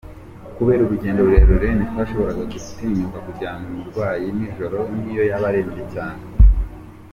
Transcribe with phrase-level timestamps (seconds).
[0.57, 6.21] Kubera urugendo rurerure ntitwashoboraga gutinyuka kujyanayo umurwayi nijoro n’iyo yabaga arembye cyane.